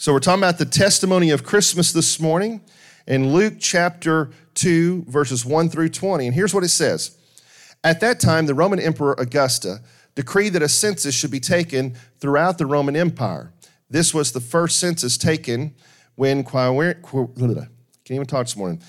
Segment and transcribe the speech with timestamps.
[0.00, 2.62] So, we're talking about the testimony of Christmas this morning
[3.06, 6.24] in Luke chapter 2, verses 1 through 20.
[6.24, 7.18] And here's what it says
[7.84, 9.82] At that time, the Roman Emperor Augusta
[10.14, 13.52] decreed that a census should be taken throughout the Roman Empire.
[13.90, 15.74] This was the first census taken
[16.14, 17.68] when Quirinius, can't
[18.08, 18.80] even talk this morning.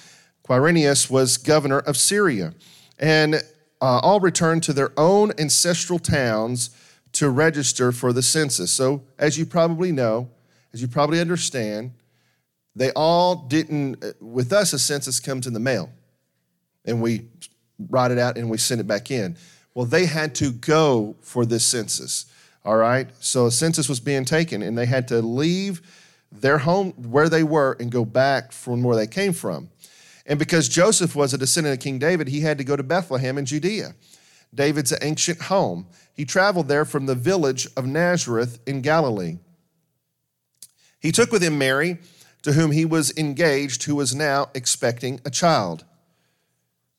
[0.48, 2.54] Quirinius was governor of Syria.
[2.98, 3.36] And
[3.82, 6.70] uh, all returned to their own ancestral towns
[7.12, 8.72] to register for the census.
[8.72, 10.30] So, as you probably know,
[10.74, 11.92] as you probably understand,
[12.76, 15.90] they all didn't, uh, with us, a census comes in the mail
[16.86, 17.28] and we
[17.90, 19.36] write it out and we send it back in.
[19.74, 22.26] Well, they had to go for this census,
[22.64, 23.10] all right?
[23.20, 25.82] So, a census was being taken and they had to leave
[26.32, 29.70] their home where they were and go back from where they came from.
[30.26, 33.38] And because Joseph was a descendant of King David, he had to go to Bethlehem
[33.38, 33.96] in Judea,
[34.54, 35.88] David's ancient home.
[36.14, 39.38] He traveled there from the village of Nazareth in Galilee.
[41.02, 41.98] He took with him Mary,
[42.44, 45.84] to whom he was engaged, who was now expecting a child.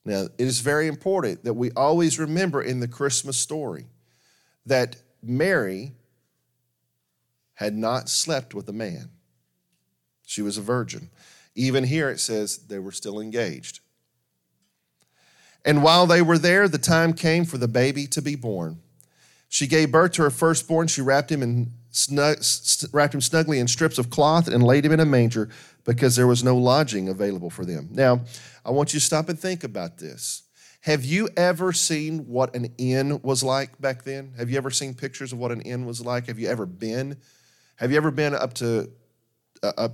[0.05, 3.86] Now, it is very important that we always remember in the Christmas story
[4.67, 5.92] that Mary
[7.55, 9.11] had not slept with a man,
[10.27, 11.11] she was a virgin.
[11.55, 13.81] Even here it says they were still engaged.
[15.64, 18.81] And while they were there, the time came for the baby to be born.
[19.48, 20.89] She gave birth to her firstborn.
[20.89, 22.39] She wrapped him, in snug,
[22.93, 25.48] wrapped him snugly in strips of cloth and laid him in a manger
[25.85, 27.89] because there was no lodging available for them.
[27.93, 28.23] Now,
[28.65, 30.43] I want you to stop and think about this.
[30.81, 34.33] Have you ever seen what an inn was like back then?
[34.37, 36.27] Have you ever seen pictures of what an inn was like?
[36.27, 37.19] Have you ever been?
[37.77, 38.91] Have you ever been up to
[39.62, 39.93] uh, up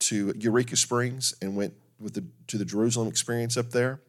[0.00, 4.00] to Eureka Springs and went with the, to the Jerusalem experience up there.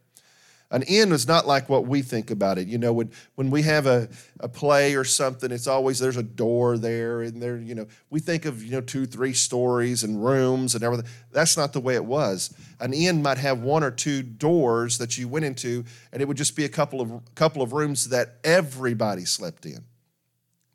[0.71, 2.67] An inn is not like what we think about it.
[2.67, 4.07] You know, when, when we have a,
[4.39, 8.19] a play or something, it's always there's a door there, and there, you know, we
[8.19, 11.07] think of, you know, two, three stories and rooms and everything.
[11.31, 12.53] That's not the way it was.
[12.79, 16.37] An inn might have one or two doors that you went into, and it would
[16.37, 19.83] just be a couple of couple of rooms that everybody slept in.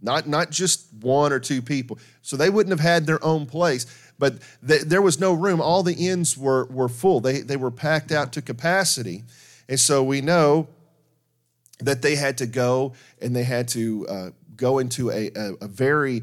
[0.02, 1.98] Not, not just one or two people.
[2.20, 3.86] So they wouldn't have had their own place
[4.18, 5.60] but th- there was no room.
[5.60, 9.24] All the inns were, were full, they, they were packed out to capacity.
[9.68, 10.68] And so we know
[11.80, 15.68] that they had to go and they had to uh, go into a, a, a
[15.68, 16.22] very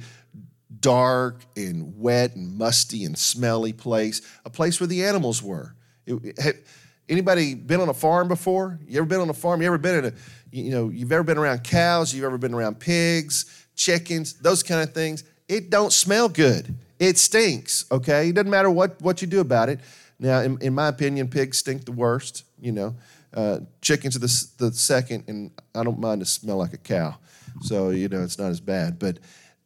[0.79, 5.75] dark and wet and musty and smelly place, a place where the animals were.
[6.05, 6.67] It, it,
[7.09, 8.79] anybody been on a farm before?
[8.87, 9.61] You ever been on a farm?
[9.61, 10.13] You ever been in a,
[10.51, 12.13] you know, you've ever been around cows?
[12.13, 15.23] You've ever been around pigs, chickens, those kind of things?
[15.47, 16.73] It don't smell good.
[16.97, 18.29] It stinks, okay?
[18.29, 19.79] It doesn't matter what, what you do about it.
[20.19, 22.95] Now, in, in my opinion, pigs stink the worst, you know.
[23.33, 27.17] Uh, chickens the, the second, and I don't mind to smell like a cow.
[27.61, 28.99] So, you know, it's not as bad.
[28.99, 29.19] But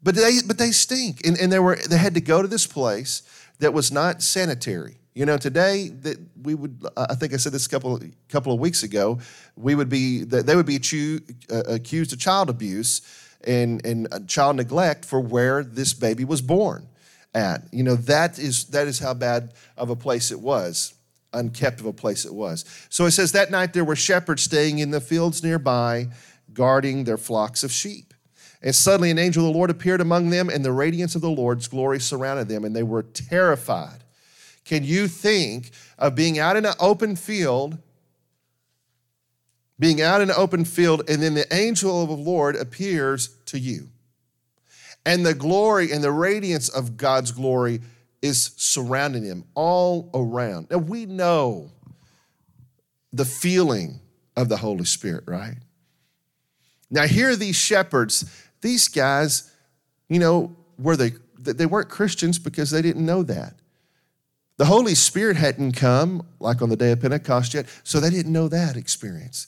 [0.03, 1.25] but they but they stink.
[1.25, 3.23] And, and they were they had to go to this place
[3.59, 4.97] that was not sanitary.
[5.15, 8.59] You know, today that we would, I think I said this a couple couple of
[8.59, 9.19] weeks ago,
[9.55, 13.01] we would be that they would be uh, accused of child abuse
[13.47, 16.89] and and child neglect for where this baby was born
[17.35, 17.63] at.
[17.71, 20.94] You know, that is, that is how bad of a place it was,
[21.35, 22.65] unkept of a place it was.
[22.89, 26.07] So it says, That night there were shepherds staying in the fields nearby,
[26.53, 28.13] guarding their flocks of sheep.
[28.61, 31.29] And suddenly an angel of the Lord appeared among them, and the radiance of the
[31.29, 34.03] Lord's glory surrounded them, and they were terrified.
[34.63, 35.69] Can you think
[35.99, 37.77] of being out in an open field,
[39.77, 43.59] being out in an open field, and then the angel of the Lord appears to
[43.59, 43.89] you?
[45.05, 47.81] And the glory and the radiance of God's glory
[48.25, 50.67] is surrounding him all around.
[50.71, 51.69] Now we know
[53.13, 53.99] the feeling
[54.35, 55.57] of the Holy Spirit, right?
[56.89, 58.25] Now here are these shepherds,
[58.61, 59.51] these guys,
[60.09, 63.53] you know, were they they weren't Christians because they didn't know that.
[64.57, 68.33] The Holy Spirit hadn't come like on the day of Pentecost yet, so they didn't
[68.33, 69.47] know that experience.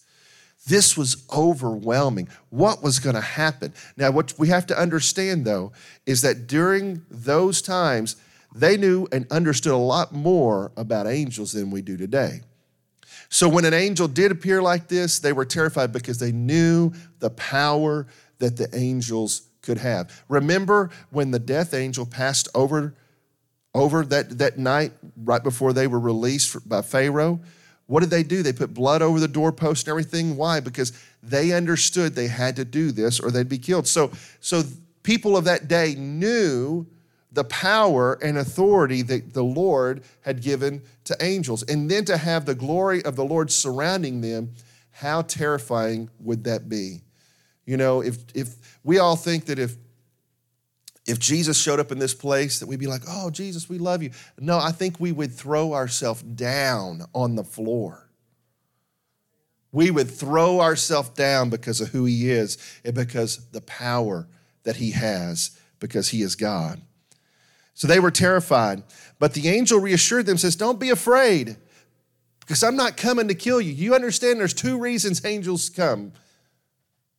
[0.67, 2.27] This was overwhelming.
[2.49, 3.73] What was going to happen?
[3.95, 5.71] Now, what we have to understand, though,
[6.05, 8.17] is that during those times,
[8.59, 12.41] they knew and understood a lot more about angels than we do today.
[13.29, 17.29] So, when an angel did appear like this, they were terrified because they knew the
[17.29, 18.07] power
[18.39, 20.23] that the angels could have.
[20.29, 22.95] Remember when the death angel passed over,
[23.73, 27.41] over that, that night right before they were released by Pharaoh?
[27.87, 28.43] What did they do?
[28.43, 30.37] They put blood over the doorpost and everything.
[30.37, 30.59] Why?
[30.59, 30.91] Because
[31.23, 33.87] they understood they had to do this or they'd be killed.
[33.87, 34.63] So, so
[35.03, 36.85] people of that day knew
[37.37, 41.61] the power and authority that the Lord had given to angels.
[41.61, 44.53] And then to have the glory of the Lord surrounding them,
[44.89, 47.01] how terrifying would that be?
[47.63, 49.75] You know, if if we all think that if
[51.05, 54.01] if Jesus showed up in this place, that we'd be like, oh, Jesus, we love
[54.01, 54.09] you.
[54.39, 58.09] No, I think we would throw ourselves down on the floor.
[59.71, 64.27] We would throw ourselves down because of who he is and because the power
[64.63, 66.81] that he has, because he is God.
[67.77, 68.81] So they were terrified.
[69.19, 71.57] But the angel reassured them, says, Don't be afraid,
[72.39, 73.71] because I'm not coming to kill you.
[73.71, 76.11] You understand there's two reasons angels come.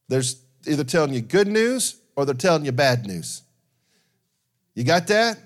[0.08, 3.43] There's either telling you good news or they're telling you bad news.
[4.75, 5.38] You got that?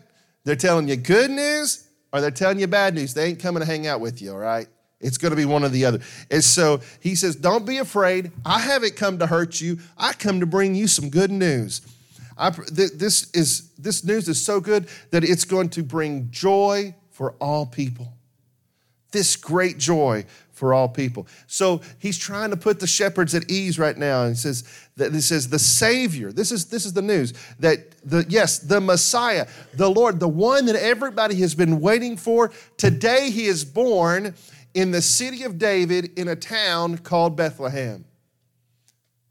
[0.44, 3.12] They're telling you good news or they're telling you bad news.
[3.12, 4.66] They ain't coming to hang out with you, all right?
[4.98, 6.00] It's going to be one or the other.
[6.30, 8.32] And so he says, Don't be afraid.
[8.46, 9.78] I haven't come to hurt you.
[9.98, 11.82] I come to bring you some good news.
[12.42, 17.34] I, this, is, this news is so good that it's going to bring joy for
[17.40, 18.14] all people.
[19.12, 21.28] This great joy for all people.
[21.46, 24.24] So he's trying to put the shepherds at ease right now.
[24.24, 24.64] And he says
[24.96, 26.32] that he says the Savior.
[26.32, 30.66] This is this is the news that the yes, the Messiah, the Lord, the one
[30.66, 32.50] that everybody has been waiting for.
[32.76, 34.34] Today he is born
[34.74, 38.04] in the city of David in a town called Bethlehem.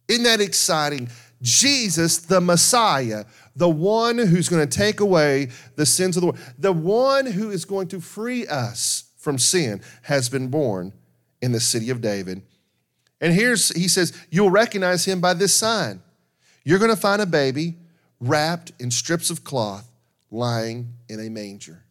[0.08, 1.10] Isn't that exciting?
[1.42, 6.40] Jesus, the Messiah, the one who's going to take away the sins of the world,
[6.58, 10.94] the one who is going to free us from sin, has been born
[11.42, 12.44] in the city of David.
[13.20, 16.02] And here's, he says, you'll recognize him by this sign.
[16.64, 17.78] You're going to find a baby
[18.20, 19.92] wrapped in strips of cloth
[20.30, 21.84] lying in a manger.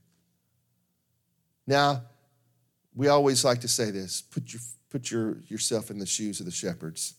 [1.66, 2.02] Now,
[2.94, 6.46] we always like to say this put, your, put your, yourself in the shoes of
[6.46, 7.14] the shepherds.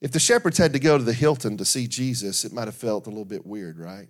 [0.00, 2.74] If the shepherds had to go to the Hilton to see Jesus, it might have
[2.74, 4.08] felt a little bit weird, right?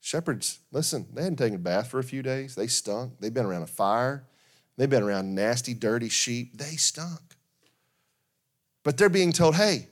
[0.00, 2.54] Shepherds, listen, they hadn't taken a bath for a few days.
[2.54, 3.14] They stunk.
[3.20, 4.24] They've been around a fire.
[4.76, 6.56] They've been around nasty, dirty sheep.
[6.56, 7.36] They stunk.
[8.84, 9.88] But they're being told, hey,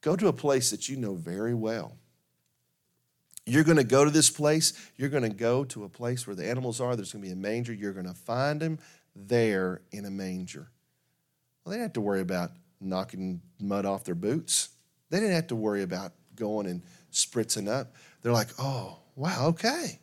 [0.00, 1.96] go to a place that you know very well.
[3.46, 4.72] You're going to go to this place.
[4.96, 6.94] You're going to go to a place where the animals are.
[6.94, 7.72] There's going to be a manger.
[7.72, 8.78] You're going to find them
[9.16, 10.68] there in a manger.
[11.64, 12.50] Well, they didn't have to worry about
[12.82, 14.70] knocking mud off their boots.
[15.10, 16.82] They didn't have to worry about going and
[17.12, 17.94] spritzing up.
[18.22, 19.98] They're like, oh, Wow, okay.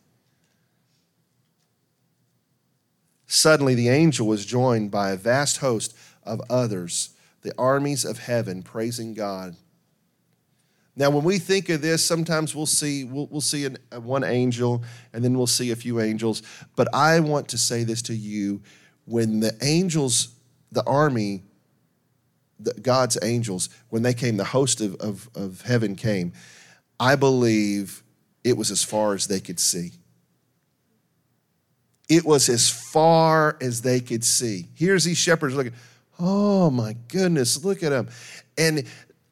[3.26, 7.10] Suddenly, the angel was joined by a vast host of others,
[7.42, 9.56] the armies of heaven, praising God.
[10.96, 14.84] Now, when we think of this, sometimes we'll see we'll, we'll see an, one angel,
[15.12, 16.42] and then we'll see a few angels.
[16.76, 18.62] But I want to say this to you:
[19.06, 20.34] when the angels,
[20.72, 21.44] the army,
[22.62, 26.32] the, God's angels, when they came, the host of, of, of heaven came.
[26.98, 28.02] I believe
[28.44, 29.92] it was as far as they could see.
[32.08, 34.66] It was as far as they could see.
[34.74, 35.74] Here's these shepherds looking,
[36.18, 38.08] oh my goodness, look at them.
[38.58, 38.84] And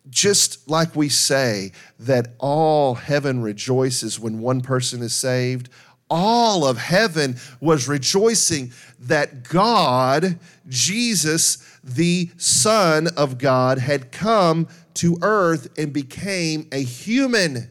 [0.08, 5.68] just like we say that all heaven rejoices when one person is saved,
[6.10, 10.38] all of heaven was rejoicing that God,
[10.68, 11.58] Jesus,
[11.94, 17.70] the Son of God, had come to earth and became a human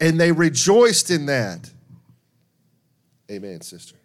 [0.00, 1.70] and they rejoiced in that.
[3.30, 3.96] Amen, sister.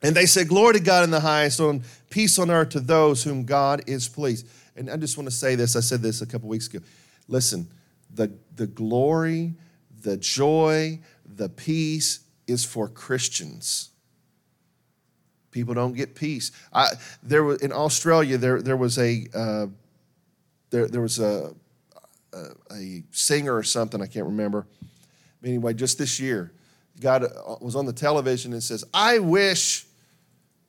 [0.00, 3.24] And they said, Glory to God in the highest, on peace on earth to those
[3.24, 4.46] whom God is pleased.
[4.76, 5.74] And I just want to say this.
[5.74, 6.78] I said this a couple weeks ago.
[7.26, 7.68] Listen,
[8.14, 9.54] the, the glory,
[10.02, 13.90] the joy, the peace is for Christians.
[15.58, 16.52] People don't get peace.
[16.72, 18.38] I, there was in Australia.
[18.38, 19.66] There there was a uh,
[20.70, 21.52] there there was a
[22.32, 24.66] a, a singer or something, I can't remember.
[25.42, 26.52] Anyway, just this year,
[27.00, 29.86] God uh, was on the television and says, I wish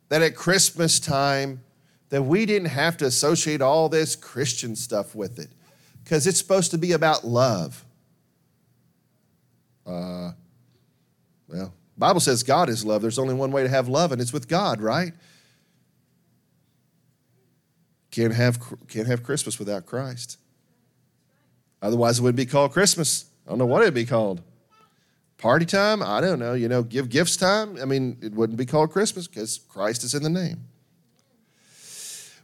[0.09, 1.61] that at Christmas time
[2.09, 5.49] that we didn't have to associate all this Christian stuff with it
[6.03, 7.85] because it's supposed to be about love.
[9.85, 10.31] Uh,
[11.47, 13.01] well, Bible says God is love.
[13.01, 15.11] There's only one way to have love, and it's with God, right?
[18.09, 20.37] Can't have, can't have Christmas without Christ.
[21.81, 23.25] Otherwise, it wouldn't be called Christmas.
[23.45, 24.41] I don't know what it'd be called.
[25.37, 26.01] Party time?
[26.01, 26.53] I don't know.
[26.53, 27.77] You know, give gifts time?
[27.81, 30.65] I mean, it wouldn't be called Christmas because Christ is in the name.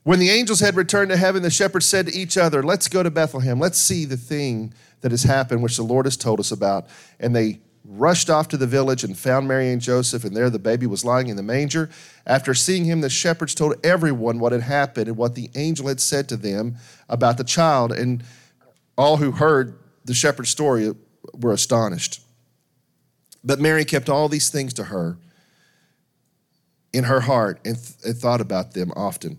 [0.04, 3.04] When the angels had returned to heaven, the shepherds said to each other, Let's go
[3.04, 3.60] to Bethlehem.
[3.60, 6.88] Let's see the thing that has happened, which the Lord has told us about.
[7.20, 10.60] And they rushed off to the village and found Mary and Joseph, and there the
[10.60, 11.90] baby was lying in the manger.
[12.26, 16.02] After seeing him, the shepherds told everyone what had happened and what the angel had
[16.02, 16.78] said to them
[17.08, 17.92] about the child.
[17.92, 18.24] And
[18.98, 20.92] all who heard the shepherd's story
[21.34, 22.22] were astonished.
[23.44, 25.18] But Mary kept all these things to her
[26.92, 29.38] in her heart and, th- and thought about them often.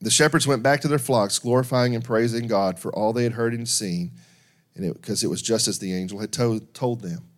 [0.00, 3.32] The shepherds went back to their flocks, glorifying and praising God for all they had
[3.32, 4.12] heard and seen,
[4.74, 7.28] and because it, it was just as the angel had told, told them.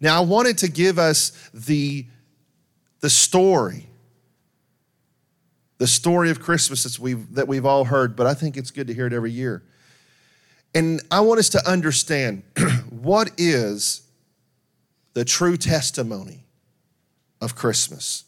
[0.00, 2.06] Now, I wanted to give us the,
[3.00, 3.86] the story,
[5.78, 8.86] the story of Christmas that we've, that we've all heard, but I think it's good
[8.88, 9.62] to hear it every year.
[10.74, 12.42] And I want us to understand
[12.90, 14.02] what is
[15.14, 16.44] the true testimony
[17.40, 18.24] of Christmas.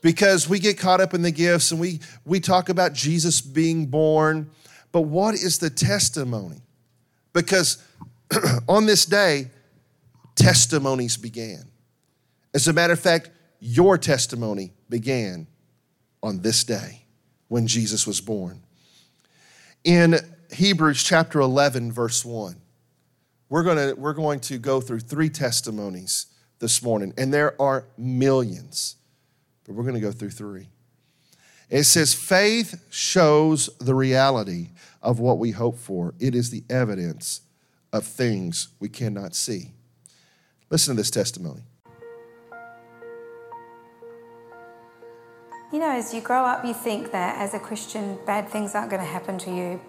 [0.00, 3.86] Because we get caught up in the gifts and we, we talk about Jesus being
[3.86, 4.48] born,
[4.92, 6.62] but what is the testimony?
[7.32, 7.82] Because
[8.68, 9.50] on this day,
[10.38, 11.64] testimonies began.
[12.54, 13.30] As a matter of fact,
[13.60, 15.46] your testimony began
[16.22, 17.04] on this day
[17.48, 18.62] when Jesus was born.
[19.84, 20.16] In
[20.52, 22.56] Hebrews chapter 11, verse 1,
[23.48, 26.26] we're, gonna, we're going to go through three testimonies
[26.58, 28.96] this morning, and there are millions,
[29.64, 30.68] but we're going to go through three.
[31.70, 34.70] It says, Faith shows the reality
[35.02, 37.42] of what we hope for, it is the evidence
[37.92, 39.72] of things we cannot see.
[40.70, 41.62] Listen to this testimony.
[45.72, 48.90] You know, as you grow up, you think that as a Christian, bad things aren't
[48.90, 49.80] going to happen to you.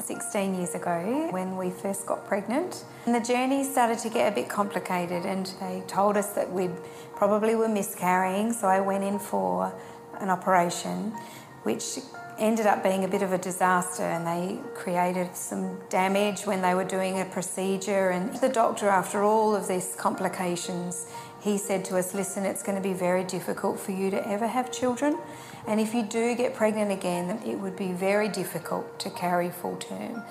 [0.00, 4.34] 16 years ago, when we first got pregnant, and the journey started to get a
[4.34, 6.70] bit complicated, and they told us that we
[7.14, 9.72] probably were miscarrying, so I went in for
[10.20, 11.12] an operation,
[11.62, 11.98] which
[12.38, 16.74] ended up being a bit of a disaster and they created some damage when they
[16.74, 18.10] were doing a procedure.
[18.10, 21.06] And the doctor, after all of these complications,
[21.40, 24.46] he said to us, Listen, it's going to be very difficult for you to ever
[24.46, 25.18] have children.
[25.66, 29.76] And if you do get pregnant again, it would be very difficult to carry full
[29.76, 30.22] term.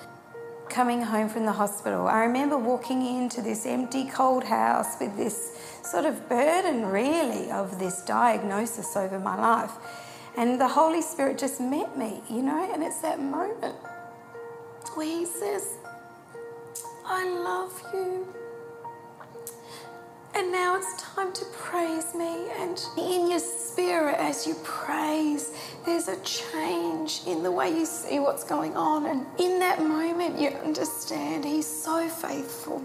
[0.68, 5.58] Coming home from the hospital, I remember walking into this empty, cold house with this
[5.82, 9.72] sort of burden, really, of this diagnosis over my life.
[10.36, 13.74] And the Holy Spirit just met me, you know, and it's that moment
[14.94, 15.76] where He says,
[17.04, 18.26] I love you.
[20.34, 22.48] And now it's time to praise me.
[22.58, 25.52] And in your spirit, as you praise,
[25.84, 29.06] there's a change in the way you see what's going on.
[29.06, 32.82] And in that moment, you understand He's so faithful.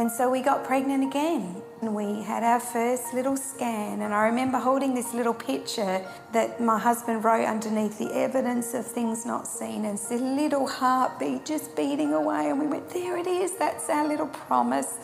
[0.00, 1.60] And so we got pregnant again.
[1.82, 4.00] And we had our first little scan.
[4.00, 6.02] And I remember holding this little picture
[6.32, 9.84] that my husband wrote underneath the evidence of things not seen.
[9.84, 12.48] And a little heartbeat just beating away.
[12.48, 13.58] And we went, there it is.
[13.58, 14.96] That's our little promise.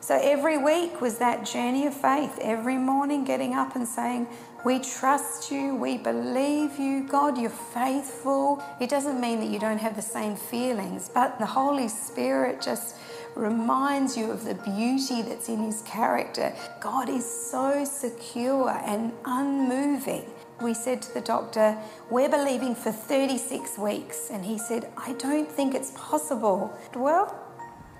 [0.00, 2.38] So every week was that journey of faith.
[2.40, 4.28] Every morning getting up and saying,
[4.64, 8.62] we trust you, we believe you, God, you're faithful.
[8.80, 12.96] It doesn't mean that you don't have the same feelings, but the Holy Spirit just
[13.36, 16.54] reminds you of the beauty that's in his character.
[16.80, 20.24] God is so secure and unmoving.
[20.62, 21.76] We said to the doctor,
[22.10, 24.30] We're believing for 36 weeks.
[24.30, 26.72] And he said, I don't think it's possible.
[26.94, 27.34] Well,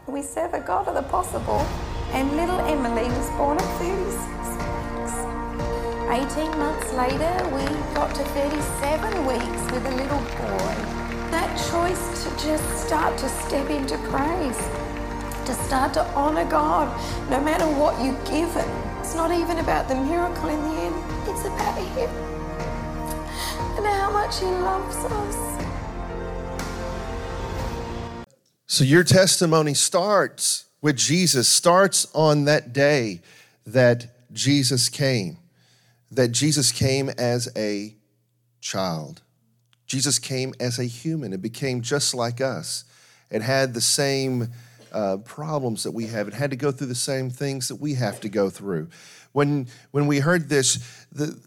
[0.07, 1.67] we serve a God of the possible.
[2.13, 5.35] And little Emily was born at 36 weeks.
[6.37, 7.65] 18 months later, we
[7.95, 10.75] got to 37 weeks with a little boy.
[11.31, 14.94] That choice to just start to step into praise
[15.47, 16.89] to start to honor God
[17.31, 18.69] no matter what you give given.
[19.01, 20.95] It's not even about the miracle in the end,
[21.29, 22.11] it's about Him
[23.77, 25.45] and how much He loves us.
[28.67, 33.21] So, your testimony starts with Jesus, starts on that day
[33.67, 35.39] that Jesus came,
[36.11, 37.95] that Jesus came as a
[38.61, 39.23] child.
[39.87, 42.85] Jesus came as a human and became just like us
[43.31, 44.49] and had the same
[44.95, 47.95] uh, problems that we have and had to go through the same things that we
[47.95, 48.89] have to go through.
[49.33, 51.39] When, when we heard this, the,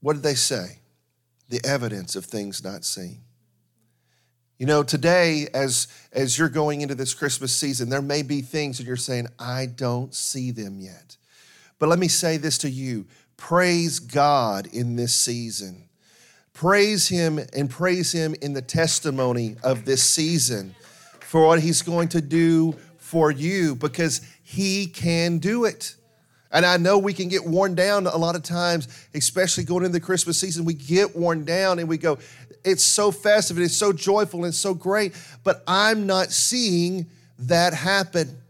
[0.00, 0.78] what did they say?
[1.50, 3.20] The evidence of things not seen.
[4.58, 8.78] You know, today, as, as you're going into this Christmas season, there may be things
[8.78, 11.18] that you're saying, I don't see them yet.
[11.78, 13.04] But let me say this to you
[13.36, 15.88] praise God in this season.
[16.54, 20.74] Praise Him and praise Him in the testimony of this season
[21.34, 25.96] for what He's going to do for you because He can do it.
[26.52, 29.98] And I know we can get worn down a lot of times, especially going into
[29.98, 30.64] the Christmas season.
[30.64, 32.18] We get worn down and we go,
[32.64, 35.12] it's so festive and it's so joyful and so great,
[35.42, 37.06] but I'm not seeing
[37.40, 38.40] that happen.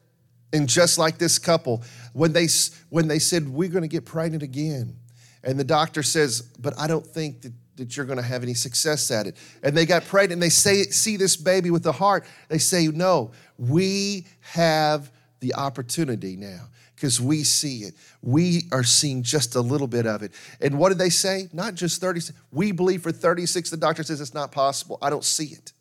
[0.52, 2.48] And just like this couple, when they,
[2.90, 4.94] when they said, We're going to get pregnant again,
[5.42, 8.54] and the doctor says, But I don't think that that you're going to have any
[8.54, 9.37] success at it.
[9.62, 12.25] And they got pregnant and they say, see this baby with the heart.
[12.49, 17.95] They say, no, we have the opportunity now because we see it.
[18.23, 20.33] We are seeing just a little bit of it.
[20.61, 21.49] And what did they say?
[21.52, 22.33] Not just 30.
[22.50, 24.99] We believe for 36, the doctor says it's not possible.
[25.02, 25.73] I don't see it.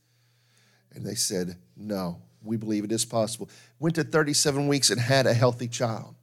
[0.94, 3.50] And they said, No, we believe it is possible.
[3.80, 6.16] Went to 37 weeks and had a healthy child.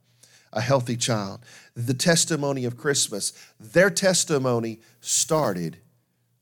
[0.53, 1.39] A healthy child.
[1.75, 5.77] The testimony of Christmas, their testimony started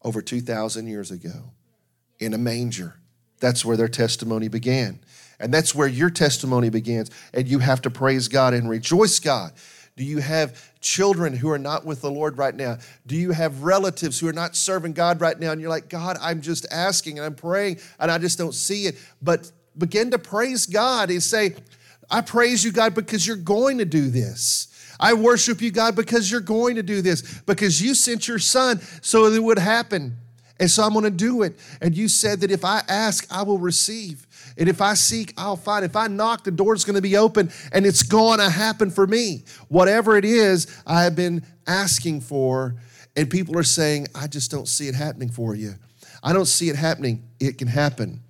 [0.01, 1.51] over 2,000 years ago
[2.20, 2.96] in a manger.
[3.39, 5.00] That's where their testimony began.
[5.39, 7.12] And that's where your testimony begins.
[7.34, 9.54] And you have to praise God and rejoice God.
[9.96, 12.78] Do you have children who are not with the Lord right now?
[13.06, 15.51] Do you have relatives who are not serving God right now?
[15.51, 18.86] And you're like, God, I'm just asking and I'm praying and I just don't see
[18.86, 18.98] it.
[19.22, 21.56] But begin to praise God and say,
[22.10, 24.68] I praise you, God, because you're going to do this.
[25.00, 28.82] I worship you, God, because you're going to do this, because you sent your son
[29.01, 30.18] so it would happen.
[30.60, 31.58] And so I'm going to do it.
[31.82, 34.28] And you said that if I ask, I will receive.
[34.58, 35.86] And if I seek, I'll find.
[35.86, 39.08] If I knock, the door's going to be open and it's going to happen for
[39.08, 39.46] me.
[39.70, 42.75] Whatever it is I have been asking for,
[43.16, 45.75] and people are saying, I just don't see it happening for you.
[46.22, 47.24] I don't see it happening.
[47.39, 48.22] It can happen.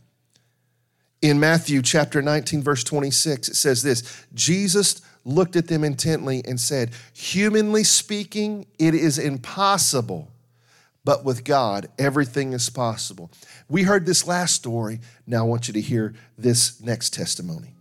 [1.21, 6.59] In Matthew chapter 19, verse 26, it says this Jesus looked at them intently and
[6.59, 10.31] said, Humanly speaking, it is impossible
[11.09, 13.31] but with God, everything is possible.
[13.67, 14.99] We heard this last story.
[15.25, 17.73] Now I want you to hear this next testimony.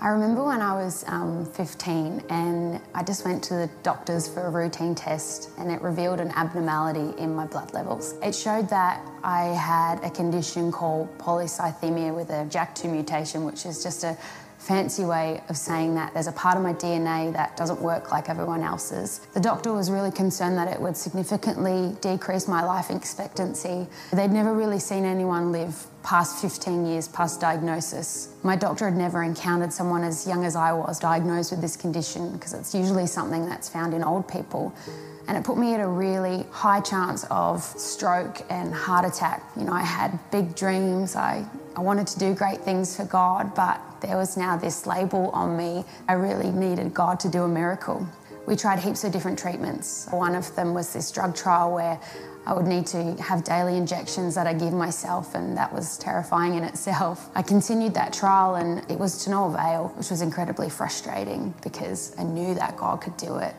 [0.00, 4.46] I remember when I was um, 15 and I just went to the doctors for
[4.46, 8.14] a routine test and it revealed an abnormality in my blood levels.
[8.22, 13.82] It showed that I had a condition called polycythemia with a JAK2 mutation, which is
[13.82, 14.16] just a
[14.58, 18.28] fancy way of saying that there's a part of my DNA that doesn't work like
[18.28, 19.20] everyone else's.
[19.32, 23.86] The doctor was really concerned that it would significantly decrease my life expectancy.
[24.12, 28.34] They'd never really seen anyone live past 15 years past diagnosis.
[28.42, 32.32] My doctor had never encountered someone as young as I was diagnosed with this condition
[32.32, 34.74] because it's usually something that's found in old people.
[35.28, 39.44] And it put me at a really high chance of stroke and heart attack.
[39.56, 41.14] You know, I had big dreams.
[41.16, 41.44] I,
[41.76, 45.54] I wanted to do great things for God, but there was now this label on
[45.54, 45.84] me.
[46.08, 48.08] I really needed God to do a miracle.
[48.46, 50.08] We tried heaps of different treatments.
[50.10, 52.00] One of them was this drug trial where
[52.46, 56.54] I would need to have daily injections that I give myself, and that was terrifying
[56.54, 57.28] in itself.
[57.34, 62.14] I continued that trial, and it was to no avail, which was incredibly frustrating because
[62.18, 63.54] I knew that God could do it.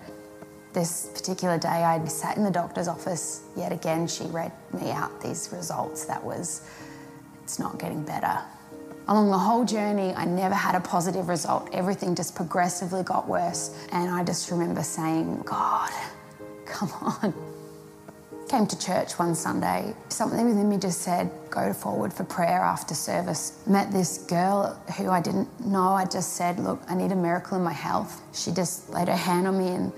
[0.72, 3.42] This particular day, I sat in the doctor's office.
[3.56, 6.06] Yet again, she read me out these results.
[6.06, 6.62] That was,
[7.44, 8.40] it's not getting better.
[9.08, 11.68] Along the whole journey, I never had a positive result.
[11.74, 13.76] Everything just progressively got worse.
[13.92, 15.90] And I just remember saying, God,
[16.66, 17.34] come on.
[18.48, 19.96] Came to church one Sunday.
[20.10, 23.60] Something within me just said, go forward for prayer after service.
[23.66, 25.90] Met this girl who I didn't know.
[25.90, 28.22] I just said, look, I need a miracle in my health.
[28.34, 29.92] She just laid her hand on me and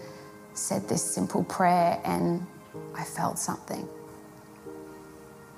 [0.53, 2.45] said this simple prayer, and
[2.95, 3.87] I felt something.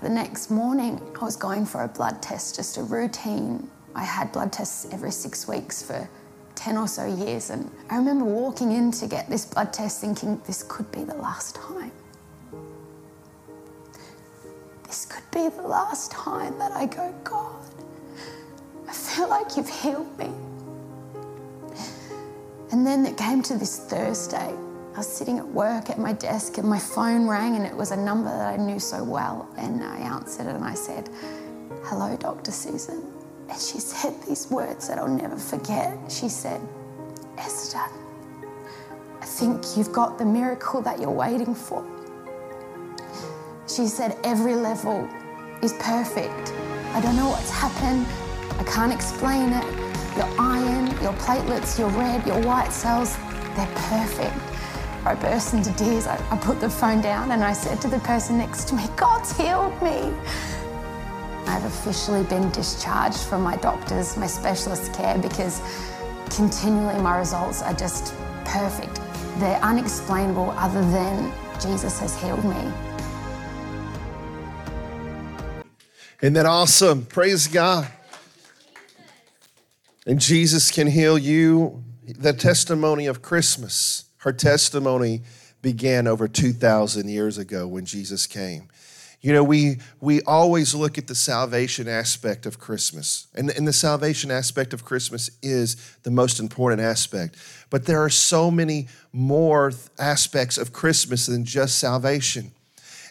[0.01, 3.69] The next morning, I was going for a blood test, just a routine.
[3.95, 6.09] I had blood tests every six weeks for
[6.55, 10.41] 10 or so years, and I remember walking in to get this blood test thinking,
[10.45, 11.91] this could be the last time.
[14.85, 17.65] This could be the last time that I go, God,
[18.87, 20.29] I feel like you've healed me.
[22.71, 24.53] And then it came to this Thursday,
[24.93, 27.89] I was sitting at work at my desk and my phone rang and it was
[27.89, 29.49] a number that I knew so well.
[29.57, 31.09] And I answered it and I said,
[31.85, 32.51] Hello, Dr.
[32.51, 33.01] Susan.
[33.49, 35.97] And she said these words that I'll never forget.
[36.11, 36.61] She said,
[37.39, 37.79] Esther,
[39.19, 41.83] I think you've got the miracle that you're waiting for.
[43.67, 45.09] She said, Every level
[45.63, 46.53] is perfect.
[46.93, 48.05] I don't know what's happened.
[48.59, 49.65] I can't explain it.
[50.15, 53.17] Your iron, your platelets, your red, your white cells,
[53.55, 54.52] they're perfect.
[55.05, 56.07] I burst into tears.
[56.07, 58.85] I, I put the phone down and I said to the person next to me,
[58.95, 60.13] God's healed me.
[61.45, 65.61] I've officially been discharged from my doctors, my specialist care, because
[66.29, 69.01] continually my results are just perfect.
[69.39, 72.71] They're unexplainable other than Jesus has healed me.
[76.21, 77.05] Isn't that awesome?
[77.05, 77.89] Praise God.
[80.07, 81.83] And Jesus can heal you.
[82.05, 85.21] The testimony of Christmas her testimony
[85.61, 88.69] began over 2,000 years ago when Jesus came.
[89.19, 93.73] You know, we, we always look at the salvation aspect of Christmas, and, and the
[93.73, 97.37] salvation aspect of Christmas is the most important aspect.
[97.69, 102.51] But there are so many more aspects of Christmas than just salvation.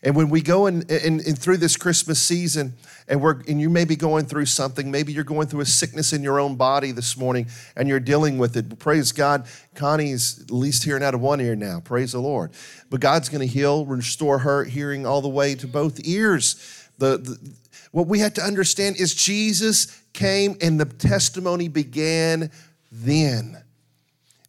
[0.04, 2.74] And when we go in, in, in, through this Christmas season,
[3.06, 6.12] and we're and you may be going through something, maybe you're going through a sickness
[6.12, 8.78] in your own body this morning, and you're dealing with it.
[8.80, 11.78] Praise God, Connie's at least hearing out of one ear now.
[11.78, 12.50] Praise the Lord.
[12.90, 16.56] But God's going to heal, restore her hearing all the way to both ears.
[16.98, 17.52] The, the
[17.92, 22.50] what we have to understand is Jesus came, and the testimony began
[22.90, 23.61] then.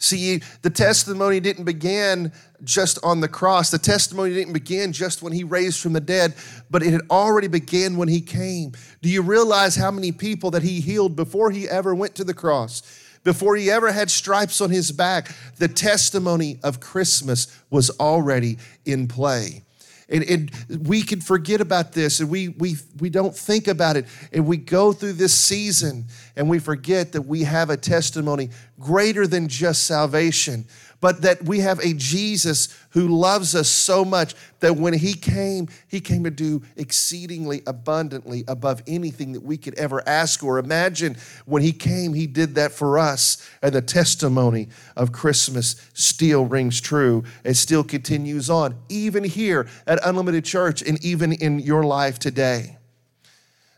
[0.03, 3.71] See, the testimony didn't begin just on the cross.
[3.71, 6.33] The testimony didn't begin just when he raised from the dead,
[6.69, 8.73] but it had already began when he came.
[9.01, 12.33] Do you realize how many people that he healed before he ever went to the
[12.33, 12.81] cross?
[13.23, 19.07] Before he ever had stripes on his back, the testimony of Christmas was already in
[19.07, 19.62] play.
[20.09, 20.51] And, and,
[20.87, 24.05] we can forget about this and we, we, we don't think about it.
[24.31, 29.27] And we go through this season and we forget that we have a testimony greater
[29.27, 30.65] than just salvation
[31.03, 35.67] but that we have a Jesus who loves us so much that when he came,
[35.89, 41.17] he came to do exceedingly abundantly above anything that we could ever ask or imagine.
[41.45, 43.45] When he came, he did that for us.
[43.61, 49.99] And the testimony of Christmas still rings true and still continues on, even here at
[50.05, 52.77] Unlimited Church and even in your life today.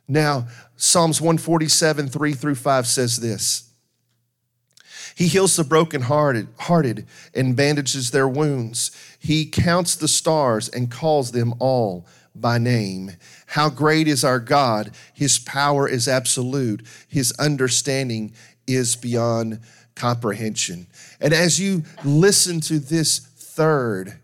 [0.07, 3.71] Now, Psalms 147, 3 through 5 says this.
[5.13, 8.91] He heals the brokenhearted hearted and bandages their wounds.
[9.19, 13.11] He counts the stars and calls them all by name.
[13.47, 14.91] How great is our God!
[15.13, 18.33] His power is absolute, His understanding
[18.67, 19.61] is beyond
[19.95, 20.87] comprehension.
[21.19, 24.19] And as you listen to this third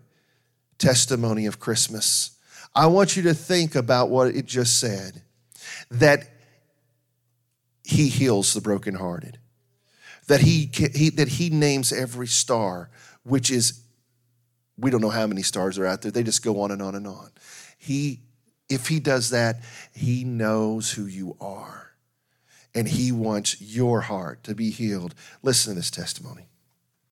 [0.78, 2.32] testimony of Christmas,
[2.74, 5.22] I want you to think about what it just said
[5.90, 6.28] that
[7.84, 9.38] He heals the brokenhearted
[10.32, 12.88] that he, he, that he names every star,
[13.22, 13.82] which is,
[14.78, 16.10] we don't know how many stars are out there.
[16.10, 17.32] They just go on and on and on.
[17.76, 18.20] He,
[18.70, 19.56] if he does that,
[19.94, 21.92] he knows who you are.
[22.74, 25.14] And he wants your heart to be healed.
[25.42, 26.46] Listen to this testimony.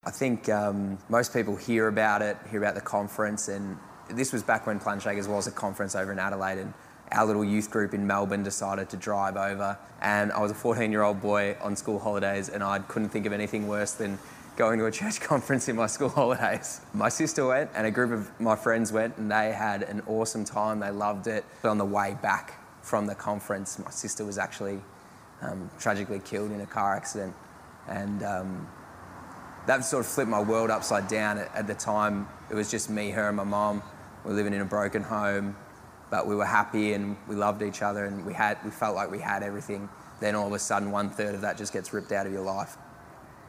[0.03, 3.77] I think um, most people hear about it, hear about the conference, and
[4.09, 6.57] this was back when Planetshakers was a conference over in Adelaide.
[6.57, 6.73] And
[7.13, 9.79] our little youth group in Melbourne decided to drive over.
[10.01, 13.27] And I was a 14 year old boy on school holidays, and I couldn't think
[13.27, 14.19] of anything worse than
[14.57, 16.81] going to a church conference in my school holidays.
[16.95, 20.45] My sister went, and a group of my friends went, and they had an awesome
[20.45, 20.81] time.
[20.81, 21.45] They loved it.
[21.63, 24.81] But on the way back from the conference, my sister was actually
[25.43, 27.35] um, tragically killed in a car accident.
[27.89, 28.69] And um,
[29.67, 31.39] that sort of flipped my world upside down.
[31.39, 33.83] At, the time, it was just me, her, and my mom.
[34.25, 35.57] We are living in a broken home
[36.11, 39.11] but we were happy and we loved each other and we had we felt like
[39.11, 39.89] we had everything.
[40.21, 42.43] Then all of a sudden, one third of that just gets ripped out of your
[42.43, 42.77] life.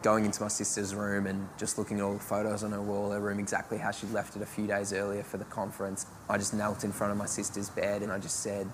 [0.03, 3.11] Going into my sister's room and just looking at all the photos on her wall,
[3.11, 6.05] her room exactly how she left it a few days earlier for the conference.
[6.29, 8.67] I just knelt in front of my sister's bed and I just said,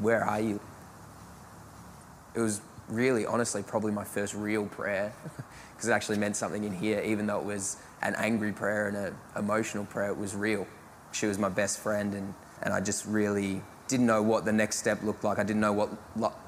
[0.00, 0.60] "Where are you?"
[2.34, 5.12] It was really, honestly, probably my first real prayer
[5.74, 8.96] because it actually meant something in here, even though it was an angry prayer and
[8.96, 10.10] an emotional prayer.
[10.10, 10.66] It was real.
[11.12, 14.78] She was my best friend and and I just really didn't know what the next
[14.78, 15.38] step looked like.
[15.38, 15.88] I didn't know what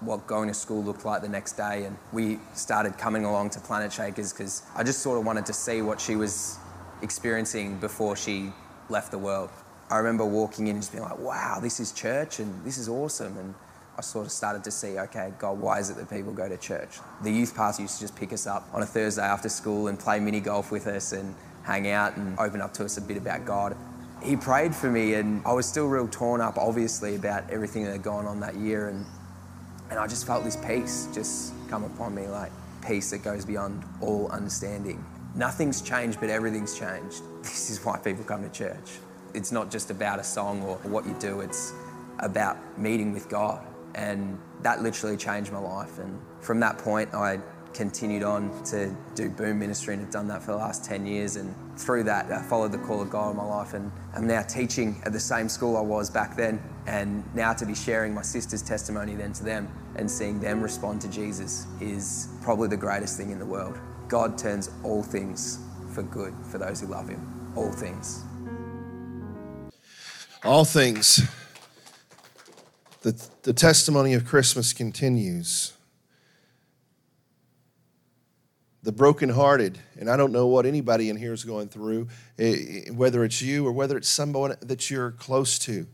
[0.00, 3.60] what going to school looked like the next day, and we started coming along to
[3.60, 6.58] Planet Shakers because I just sort of wanted to see what she was
[7.02, 8.52] experiencing before she
[8.88, 9.50] left the world.
[9.90, 12.88] I remember walking in and just being like, "Wow, this is church, and this is
[12.88, 13.54] awesome." And
[13.96, 16.56] I sort of started to see, okay, God, why is it that people go to
[16.56, 17.00] church?
[17.22, 19.98] The youth pastor used to just pick us up on a Thursday after school and
[19.98, 23.16] play mini golf with us and hang out and open up to us a bit
[23.16, 23.76] about God
[24.22, 27.92] he prayed for me, and I was still real torn up, obviously, about everything that
[27.92, 28.88] had gone on that year.
[28.88, 29.04] And,
[29.90, 32.52] and I just felt this peace just come upon me, like
[32.86, 35.04] peace that goes beyond all understanding.
[35.34, 37.22] Nothing's changed, but everything's changed.
[37.42, 38.98] This is why people come to church.
[39.32, 41.72] It's not just about a song or what you do, it's
[42.18, 43.64] about meeting with God.
[43.94, 45.98] And that literally changed my life.
[45.98, 47.40] And from that point, I
[47.72, 51.36] continued on to do boom ministry and have done that for the last 10 years.
[51.36, 53.74] And through that, I followed the call of God in my life.
[53.74, 56.62] And I'm now teaching at the same school I was back then.
[56.86, 61.00] And now to be sharing my sister's testimony then to them and seeing them respond
[61.02, 63.78] to Jesus is probably the greatest thing in the world.
[64.08, 65.60] God turns all things
[65.94, 67.52] for good for those who love Him.
[67.56, 68.24] All things.
[70.44, 71.20] All things.
[73.02, 75.72] The, the testimony of Christmas continues
[78.88, 79.78] the brokenhearted.
[79.98, 83.66] And I don't know what anybody in here is going through, eh, whether it's you
[83.66, 85.86] or whether it's someone that you're close to.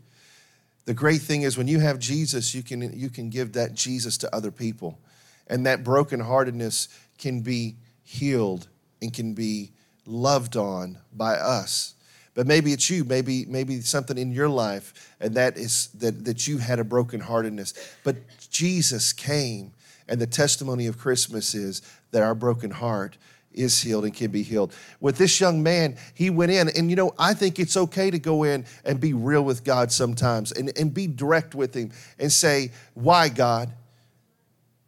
[0.84, 4.16] The great thing is when you have Jesus, you can, you can give that Jesus
[4.18, 5.00] to other people.
[5.48, 6.86] And that brokenheartedness
[7.18, 8.68] can be healed
[9.02, 9.72] and can be
[10.06, 11.94] loved on by us.
[12.34, 16.46] But maybe it's you, maybe maybe something in your life, and that is that, that
[16.46, 17.74] you had a brokenheartedness.
[18.04, 18.16] But
[18.50, 19.72] Jesus came,
[20.08, 21.82] and the testimony of Christmas is
[22.14, 23.18] that our broken heart
[23.52, 24.72] is healed and can be healed.
[25.00, 28.20] With this young man, he went in, and you know, I think it's okay to
[28.20, 32.32] go in and be real with God sometimes and, and be direct with Him and
[32.32, 33.72] say, Why, God?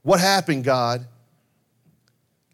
[0.03, 1.05] What happened, God?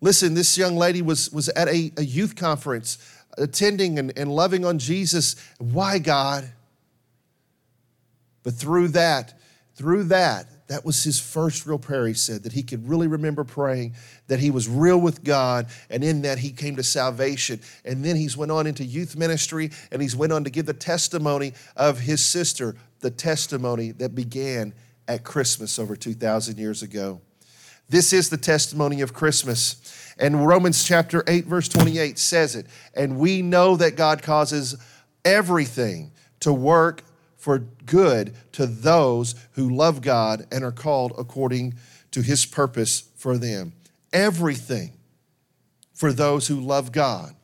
[0.00, 2.96] Listen, this young lady was, was at a, a youth conference
[3.36, 5.36] attending and, and loving on Jesus.
[5.58, 6.50] Why, God?
[8.42, 9.38] But through that,
[9.74, 13.44] through that, that was his first real prayer, he said, that he could really remember
[13.44, 13.94] praying,
[14.28, 17.60] that he was real with God, and in that he came to salvation.
[17.84, 20.72] And then he's went on into youth ministry, and he's went on to give the
[20.72, 24.72] testimony of his sister, the testimony that began
[25.06, 27.20] at Christmas over 2,000 years ago.
[27.90, 29.76] This is the testimony of Christmas.
[30.18, 32.66] And Romans chapter 8, verse 28 says it.
[32.94, 34.74] And we know that God causes
[35.22, 37.02] everything to work
[37.42, 41.74] for good to those who love God and are called according
[42.12, 43.72] to his purpose for them.
[44.12, 44.92] Everything
[45.92, 47.34] for those who love God.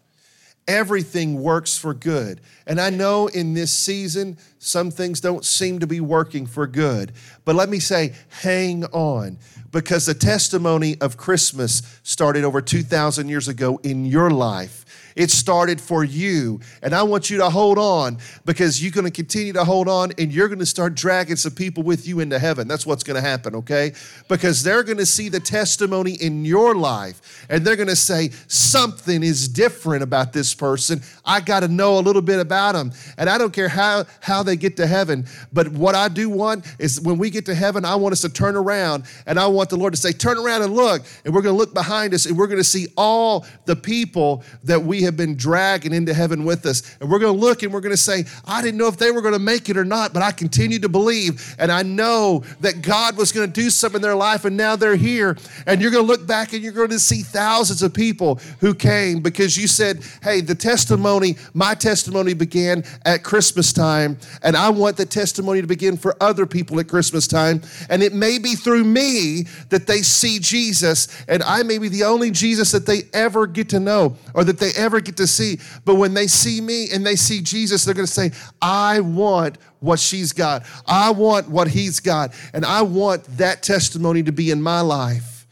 [0.69, 2.41] Everything works for good.
[2.65, 7.11] And I know in this season, some things don't seem to be working for good.
[7.45, 9.39] But let me say, hang on
[9.73, 14.85] because the testimony of Christmas started over 2,000 years ago in your life.
[15.19, 16.61] It started for you.
[16.81, 20.13] And I want you to hold on because you're going to continue to hold on
[20.17, 22.69] and you're going to start dragging some people with you into heaven.
[22.69, 23.95] That's what's going to happen, okay?
[24.29, 28.31] Because they're going to see the testimony in your life and they're going to say,
[28.47, 31.03] something is different about this person.
[31.25, 32.93] I got to know a little bit about them.
[33.17, 36.65] And I don't care how, how they get to heaven, but what I do want
[36.79, 39.71] is when we get to heaven, I want us to turn around and I want
[39.71, 41.03] the Lord to say, turn around and look.
[41.25, 44.45] And we're going to look behind us and we're going to see all the people
[44.63, 46.97] that we have been dragging into heaven with us.
[47.01, 49.11] And we're going to look and we're going to say, I didn't know if they
[49.11, 51.57] were going to make it or not, but I continue to believe.
[51.59, 54.77] And I know that God was going to do something in their life, and now
[54.77, 55.37] they're here.
[55.67, 58.75] And you're going to look back and you're going to see thousands of people who
[58.75, 64.71] came because you said, Hey, the testimony, my testimony began at Christmas time, and I
[64.71, 67.63] want the testimony to begin for other people at Christmas time.
[67.91, 72.05] And it may be through me that they see Jesus, and I may be the
[72.05, 75.59] only Jesus that they ever get to know or that they ever get to see.
[75.85, 79.59] But when they see me and they see Jesus, they're going to say, I want
[79.81, 80.65] what she's got.
[80.87, 82.35] I want what he's got.
[82.53, 85.47] And I want that testimony to be in my life.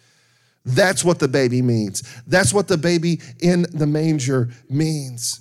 [0.64, 2.03] That's what the baby means.
[2.27, 5.40] That's what the baby in the manger means.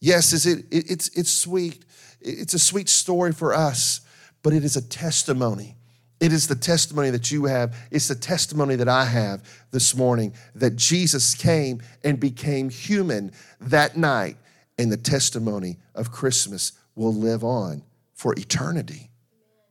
[0.00, 1.84] Yes, is it it's, it's sweet.
[2.20, 4.02] It's a sweet story for us,
[4.42, 5.77] but it is a testimony
[6.20, 7.76] it is the testimony that you have.
[7.90, 13.96] It's the testimony that I have this morning that Jesus came and became human that
[13.96, 14.36] night.
[14.78, 17.82] And the testimony of Christmas will live on
[18.14, 19.10] for eternity.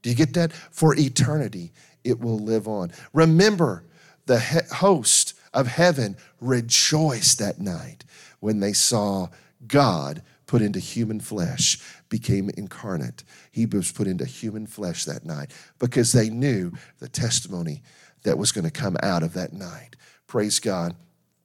[0.02, 0.54] Do you get that?
[0.54, 1.72] For eternity,
[2.04, 2.92] it will live on.
[3.14, 3.84] Remember,
[4.26, 4.40] the
[4.72, 8.04] host of heaven rejoiced that night
[8.40, 9.28] when they saw
[9.66, 11.80] God put into human flesh,
[12.10, 13.24] became incarnate.
[13.52, 17.84] He was put into human flesh that night because they knew the testimony
[18.24, 19.96] that was going to come out of that night.
[20.28, 20.96] Praise God.